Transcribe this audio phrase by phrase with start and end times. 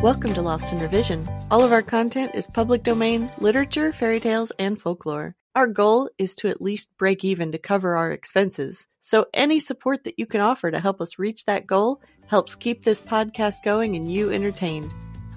[0.00, 1.28] Welcome to Lost in Revision.
[1.50, 5.34] All of our content is public domain, literature, fairy tales, and folklore.
[5.56, 8.86] Our goal is to at least break even to cover our expenses.
[9.00, 12.84] So any support that you can offer to help us reach that goal helps keep
[12.84, 14.94] this podcast going and you entertained.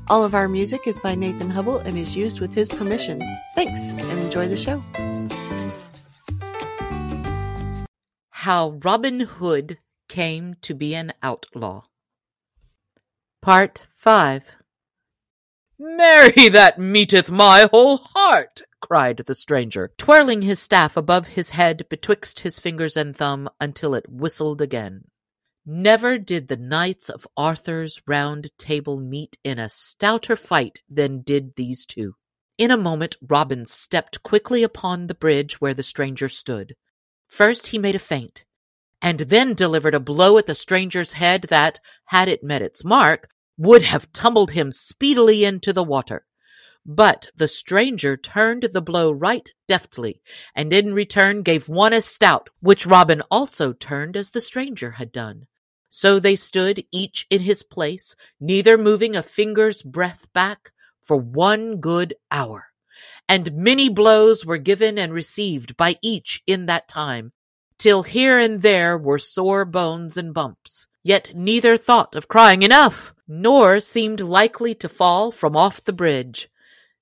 [0.07, 3.20] All of our music is by Nathan Hubble and is used with his permission.
[3.55, 4.84] Thanks and enjoy the show.
[8.30, 9.80] How Robin Hood
[10.12, 11.84] Came to be an Outlaw.
[13.42, 14.55] Part 5
[15.78, 21.86] Marry, that meeteth my whole heart, cried the stranger, twirling his staff above his head
[21.87, 25.04] betwixt his fingers and thumb until it whistled again.
[25.68, 31.56] Never did the knights of Arthur's round table meet in a stouter fight than did
[31.56, 32.16] these two.
[32.58, 36.75] In a moment Robin stepped quickly upon the bridge where the stranger stood.
[37.28, 38.45] First he made a feint,
[39.00, 43.28] and then delivered a blow at the stranger's head that, had it met its mark,
[43.62, 46.26] would have tumbled him speedily into the water.
[46.84, 50.23] But the stranger turned the blow right deftly,
[50.56, 55.12] and in return gave one as stout, which Robin also turned as the stranger had
[55.12, 55.45] done.
[55.89, 61.80] So they stood each in his place, neither moving a finger's breadth back, for one
[61.80, 62.70] good hour.
[63.30, 67.32] And many blows were given and received by each in that time,
[67.78, 70.88] till here and there were sore bones and bumps.
[71.04, 76.50] Yet neither thought of crying enough, nor seemed likely to fall from off the bridge.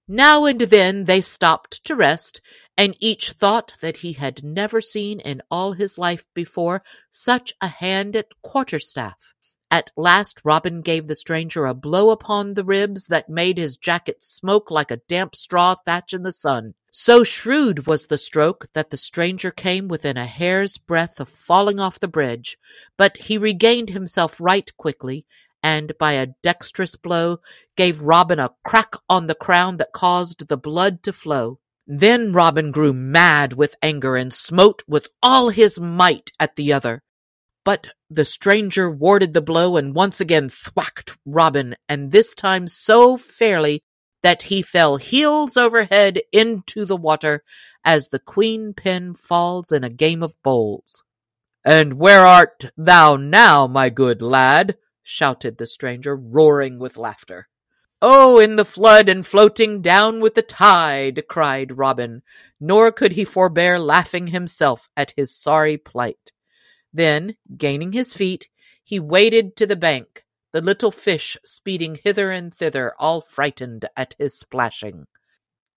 [0.07, 2.39] Now and then they stopped to rest,
[2.77, 7.67] and each thought that he had never seen in all his life before such a
[7.67, 9.33] hand at quarterstaff.
[9.71, 14.23] At last Robin gave the stranger a blow upon the ribs that made his jacket
[14.23, 16.75] smoke like a damp straw thatch in the sun.
[16.91, 21.79] So shrewd was the stroke that the stranger came within a hair's breadth of falling
[21.79, 22.55] off the bridge,
[22.97, 25.25] but he regained himself right quickly,
[25.63, 27.39] and by a dexterous blow
[27.75, 31.59] gave Robin a crack on the crown that caused the blood to flow.
[31.87, 37.01] Then Robin grew mad with anger and smote with all his might at the other.
[37.65, 43.17] But the stranger warded the blow and once again thwacked Robin, and this time so
[43.17, 43.81] fairly
[44.23, 47.43] that he fell heels over head into the water
[47.83, 51.03] as the queen pin falls in a game of bowls.
[51.65, 54.77] And where art thou now, my good lad?
[55.09, 57.49] Shouted the stranger, roaring with laughter.
[57.99, 62.21] Oh, in the flood and floating down with the tide, cried Robin,
[62.59, 66.31] nor could he forbear laughing himself at his sorry plight.
[66.93, 68.49] Then, gaining his feet,
[68.83, 74.15] he waded to the bank, the little fish speeding hither and thither, all frightened at
[74.19, 75.07] his splashing.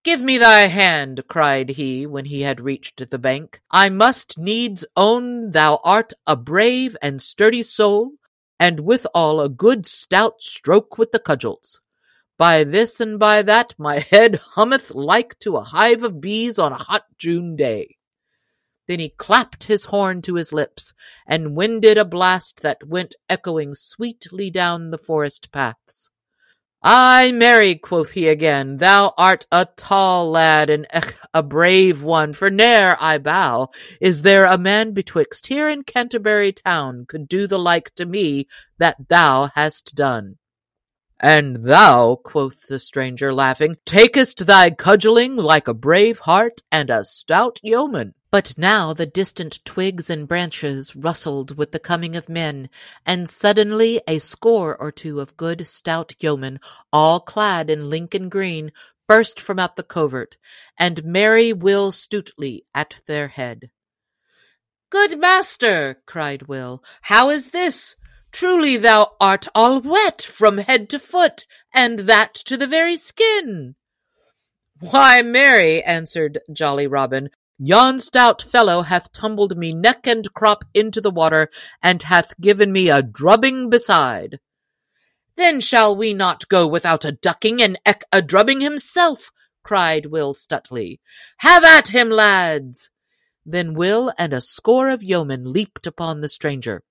[0.05, 3.61] Give me thy hand, cried he, when he had reached the bank.
[3.71, 8.13] I must needs own thou art a brave and sturdy soul,
[8.63, 11.81] and withal a good stout stroke with the cudgels.
[12.39, 16.71] By this and by that my head hummeth like to a hive of bees on
[16.73, 17.97] a hot June day.
[18.87, 20.95] Then he clapped his horn to his lips,
[21.27, 26.11] and winded a blast that went echoing sweetly down the forest paths.
[26.85, 32.33] Ay, marry, quoth he again, thou art a tall lad, and ech, a brave one,
[32.33, 33.69] for ne'er, I bow,
[34.01, 38.49] is there a man betwixt here and Canterbury town could do the like to me
[38.79, 40.39] that thou hast done.
[41.21, 47.05] And thou, quoth the stranger, laughing, takest thy cudgelling like a brave heart and a
[47.05, 48.15] stout yeoman.
[48.33, 52.71] But now the distant twigs and branches rustled with the coming of men,
[53.05, 56.59] and suddenly a score or two of good stout yeomen,
[56.91, 58.73] all clad in Lincoln green,
[59.07, 60.39] burst from out the covert,
[60.79, 63.71] and merry Will Stutely at their head.
[64.89, 67.97] Good master, cried Will, how is this?
[68.31, 71.45] Truly thou art all wet from head to foot,
[71.75, 73.75] and that to the very skin.
[74.81, 77.29] Why, marry, answered jolly Robin,
[77.65, 81.49] Yon stout fellow hath tumbled me neck and crop into the water,
[81.81, 84.41] and hath given me a drubbing beside.
[85.37, 89.31] Then shall we not go without a ducking and eke a drubbing himself,
[89.63, 90.99] cried Will Stutely.
[91.37, 92.91] Have at him, lads!
[93.47, 96.83] Then Will and a score of yeomen leaped upon the stranger.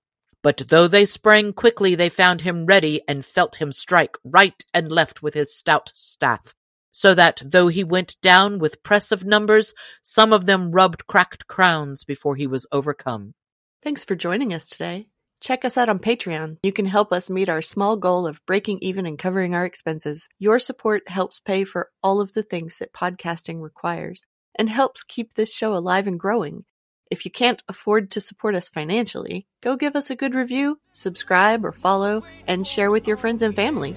[0.42, 4.90] But though they sprang quickly, they found him ready and felt him strike right and
[4.90, 6.54] left with his stout staff
[6.92, 11.46] so that though he went down with press of numbers, some of them rubbed cracked
[11.48, 13.34] crowns before he was overcome.
[13.82, 15.08] Thanks for joining us today.
[15.40, 16.58] Check us out on Patreon.
[16.62, 20.28] You can help us meet our small goal of breaking even and covering our expenses.
[20.38, 24.24] Your support helps pay for all of the things that podcasting requires
[24.54, 26.64] and helps keep this show alive and growing.
[27.10, 31.64] If you can't afford to support us financially, go give us a good review, subscribe
[31.64, 33.96] or follow, and share with your friends and family.